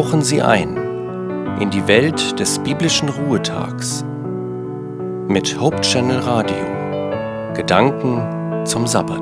[0.00, 0.78] tauchen Sie ein
[1.60, 4.02] in die Welt des biblischen Ruhetags
[5.28, 7.52] mit Hope Channel Radio.
[7.54, 9.20] Gedanken zum Sabbat.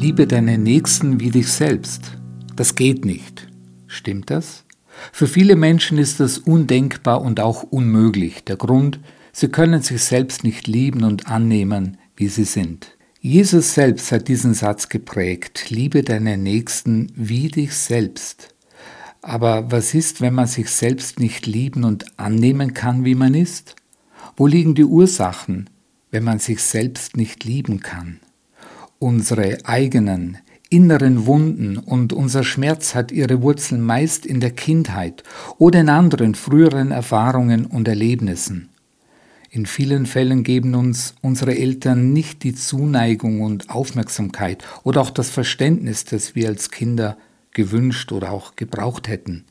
[0.00, 2.16] Liebe deinen Nächsten wie dich selbst.
[2.56, 3.46] Das geht nicht.
[3.88, 4.64] Stimmt das?
[5.12, 8.42] Für viele Menschen ist das undenkbar und auch unmöglich.
[8.44, 9.00] Der Grund,
[9.32, 12.96] sie können sich selbst nicht lieben und annehmen, wie sie sind.
[13.20, 18.54] Jesus selbst hat diesen Satz geprägt, liebe deinen Nächsten wie dich selbst.
[19.22, 23.76] Aber was ist, wenn man sich selbst nicht lieben und annehmen kann, wie man ist?
[24.36, 25.70] Wo liegen die Ursachen,
[26.10, 28.20] wenn man sich selbst nicht lieben kann?
[28.98, 30.36] Unsere eigenen,
[30.68, 35.22] inneren Wunden und unser Schmerz hat ihre Wurzeln meist in der Kindheit
[35.56, 38.68] oder in anderen früheren Erfahrungen und Erlebnissen.
[39.54, 45.30] In vielen Fällen geben uns unsere Eltern nicht die Zuneigung und Aufmerksamkeit oder auch das
[45.30, 47.16] Verständnis, das wir als Kinder
[47.52, 49.44] gewünscht oder auch gebraucht hätten.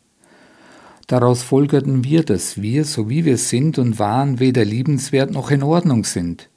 [1.08, 5.64] Daraus folgerten wir, dass wir, so wie wir sind und waren, weder liebenswert noch in
[5.64, 6.50] Ordnung sind.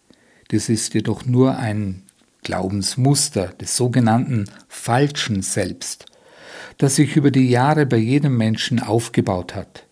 [0.48, 2.02] Das ist jedoch nur ein
[2.42, 6.06] Glaubensmuster des sogenannten falschen Selbst,
[6.78, 9.86] das sich über die Jahre bei jedem Menschen aufgebaut hat.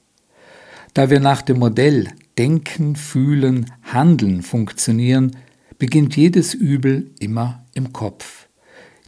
[0.92, 5.37] Da wir nach dem Modell Denken, Fühlen, Handeln funktionieren,
[5.79, 8.49] beginnt jedes Übel immer im Kopf.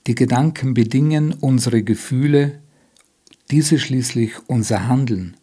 [0.06, 2.60] Die Gedanken bedingen unsere Gefühle,
[3.50, 5.36] diese schließlich unser Handeln.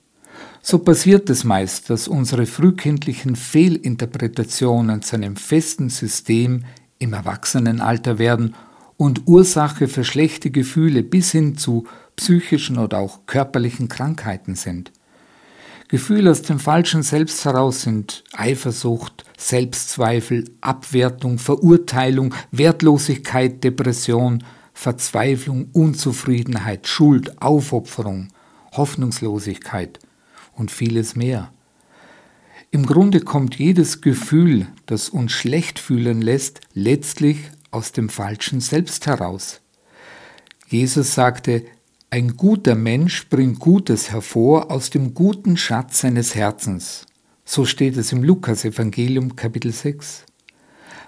[0.62, 6.64] So passiert es meist, dass unsere frühkindlichen Fehlinterpretationen zu einem festen System
[7.00, 8.56] im Erwachsenenalter werden
[8.96, 14.94] und Ursache für schlechte Gefühle bis hin zu psychischen oder auch körperlichen Krankheiten sind.
[15.94, 26.88] Gefühle aus dem falschen Selbst heraus sind Eifersucht, Selbstzweifel, Abwertung, Verurteilung, Wertlosigkeit, Depression, Verzweiflung, Unzufriedenheit,
[26.88, 28.30] Schuld, Aufopferung,
[28.72, 30.00] Hoffnungslosigkeit
[30.56, 31.54] und vieles mehr.
[32.72, 37.38] Im Grunde kommt jedes Gefühl, das uns schlecht fühlen lässt, letztlich
[37.70, 39.62] aus dem falschen Selbst heraus.
[40.66, 41.64] Jesus sagte,
[42.14, 47.08] ein guter Mensch bringt Gutes hervor aus dem guten Schatz seines Herzens.
[47.44, 50.24] So steht es im Lukas-Evangelium, Kapitel 6.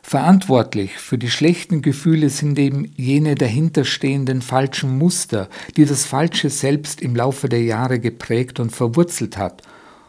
[0.01, 7.01] Verantwortlich für die schlechten Gefühle sind eben jene dahinterstehenden falschen Muster, die das falsche Selbst
[7.01, 9.61] im Laufe der Jahre geprägt und verwurzelt hat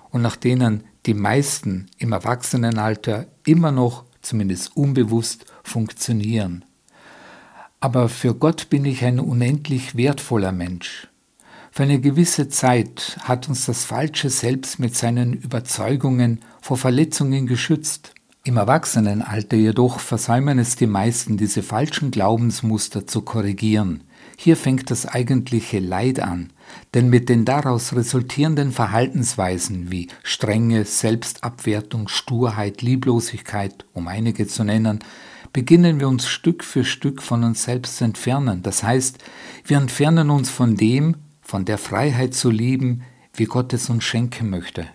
[0.09, 6.65] und nach denen die meisten im Erwachsenenalter immer noch, zumindest unbewusst, funktionieren
[7.87, 11.07] aber für Gott bin ich ein unendlich wertvoller Mensch.
[11.71, 18.13] Für eine gewisse Zeit hat uns das falsche Selbst mit seinen Überzeugungen vor Verletzungen geschützt.
[18.43, 24.03] Im Erwachsenenalter jedoch versäumen es die meisten, diese falschen Glaubensmuster zu korrigieren.
[24.37, 26.53] Hier fängt das eigentliche Leid an,
[26.95, 35.05] denn mit den daraus resultierenden Verhaltensweisen wie Strenge, Selbstabwertung, Sturheit, Lieblosigkeit, um einige zu nennen,
[35.57, 38.61] beginnen wir uns Stück für Stück von uns selbst zu entfernen.
[38.61, 39.17] Das heißt,
[39.65, 44.51] wir entfernen uns von dem, von der Freiheit zu lieben, wie Gott es uns schenken
[44.51, 44.87] möchte.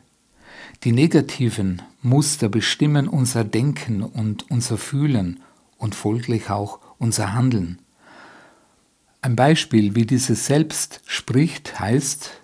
[0.83, 5.39] Die negativen Muster bestimmen unser Denken und unser Fühlen
[5.79, 7.79] und folglich auch unser Handeln.
[9.23, 12.39] Ein Beispiel, wie dieses Selbst spricht, heißt,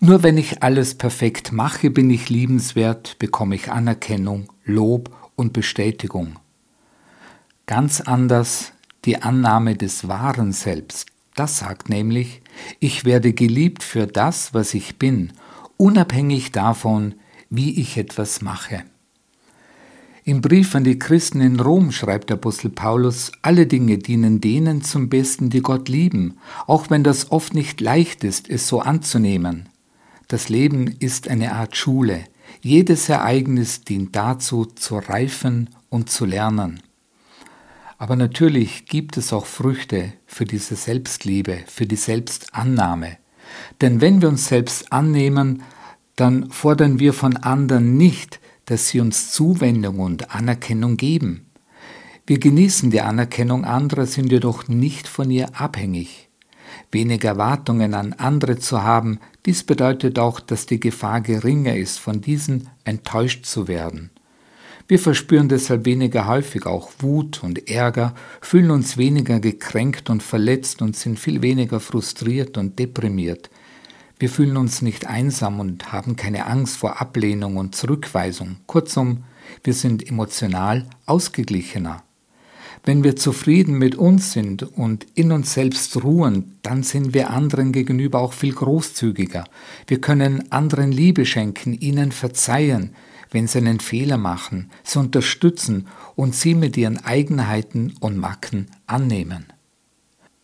[0.00, 6.40] nur wenn ich alles perfekt mache, bin ich liebenswert, bekomme ich Anerkennung, Lob und Bestätigung.
[7.66, 8.72] Ganz anders
[9.04, 11.08] die Annahme des wahren Selbst.
[11.34, 12.40] Das sagt nämlich,
[12.78, 15.32] ich werde geliebt für das, was ich bin,
[15.76, 17.16] unabhängig davon,
[17.50, 18.84] wie ich etwas mache.
[20.22, 24.82] Im Brief an die Christen in Rom schreibt der Apostel Paulus, alle Dinge dienen denen
[24.82, 26.38] zum Besten, die Gott lieben,
[26.68, 29.68] auch wenn das oft nicht leicht ist, es so anzunehmen.
[30.28, 32.24] Das Leben ist eine Art Schule.
[32.60, 36.80] Jedes Ereignis dient dazu, zu reifen und zu lernen.
[37.98, 43.16] Aber natürlich gibt es auch Früchte für diese Selbstliebe, für die Selbstannahme.
[43.80, 45.62] Denn wenn wir uns selbst annehmen,
[46.14, 51.46] dann fordern wir von anderen nicht, dass sie uns Zuwendung und Anerkennung geben.
[52.26, 56.28] Wir genießen die Anerkennung anderer, sind jedoch nicht von ihr abhängig.
[56.90, 62.20] Weniger Erwartungen an andere zu haben, dies bedeutet auch, dass die Gefahr geringer ist, von
[62.20, 64.10] diesen enttäuscht zu werden.
[64.88, 70.80] Wir verspüren deshalb weniger häufig auch Wut und Ärger, fühlen uns weniger gekränkt und verletzt
[70.80, 73.50] und sind viel weniger frustriert und deprimiert.
[74.20, 78.58] Wir fühlen uns nicht einsam und haben keine Angst vor Ablehnung und Zurückweisung.
[78.66, 79.24] Kurzum,
[79.64, 82.04] wir sind emotional ausgeglichener.
[82.84, 87.72] Wenn wir zufrieden mit uns sind und in uns selbst ruhen, dann sind wir anderen
[87.72, 89.44] gegenüber auch viel großzügiger.
[89.88, 92.94] Wir können anderen Liebe schenken, ihnen verzeihen,
[93.30, 99.46] wenn sie einen Fehler machen, sie unterstützen und sie mit ihren Eigenheiten und Macken annehmen.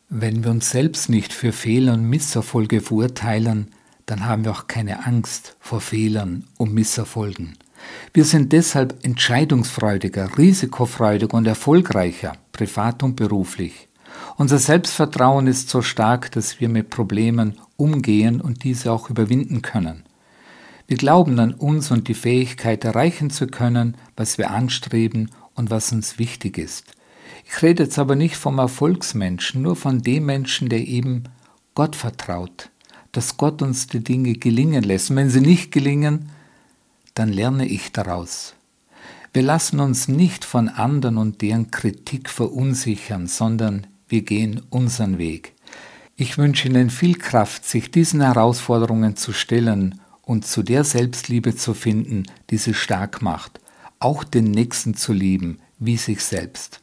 [0.09, 3.69] Wenn wir uns selbst nicht für Fehler und Misserfolge verurteilen,
[4.07, 7.57] dann haben wir auch keine Angst vor Fehlern und Misserfolgen.
[8.13, 13.89] Wir sind deshalb entscheidungsfreudiger, risikofreudiger und erfolgreicher, privat und beruflich.
[14.37, 20.05] Unser Selbstvertrauen ist so stark, dass wir mit Problemen umgehen und diese auch überwinden können.
[20.87, 25.93] Wir glauben an uns und die Fähigkeit erreichen zu können, was wir anstreben und was
[25.93, 26.93] uns wichtig ist.
[27.47, 31.25] Ich rede jetzt aber nicht vom Erfolgsmenschen, nur von dem Menschen, der eben
[31.75, 32.71] Gott vertraut,
[33.13, 35.11] dass Gott uns die Dinge gelingen lässt.
[35.11, 36.31] Und wenn sie nicht gelingen,
[37.15, 38.55] dann lerne ich daraus.
[39.33, 45.55] Wir lassen uns nicht von anderen und deren Kritik verunsichern, sondern wir gehen unseren Weg.
[46.17, 50.01] Ich wünsche Ihnen viel Kraft, sich diesen Herausforderungen zu stellen
[50.33, 53.61] und zu der Selbstliebe zu finden, die sie stark macht,
[53.99, 56.81] auch den Nächsten zu lieben, wie sich selbst.